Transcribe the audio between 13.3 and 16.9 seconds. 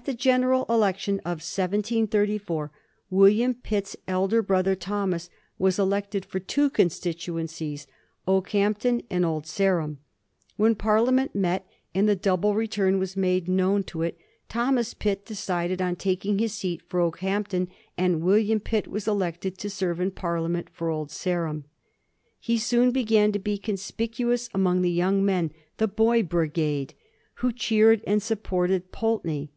known to it, Thomas Pitt decided on taking his seat